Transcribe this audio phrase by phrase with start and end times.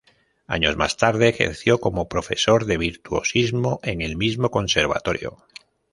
[0.47, 5.37] Años más tarde ejerció como profesor de virtuosismo en el mismo conservatorio.